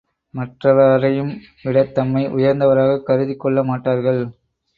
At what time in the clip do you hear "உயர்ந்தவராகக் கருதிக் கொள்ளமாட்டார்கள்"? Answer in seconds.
2.27-4.21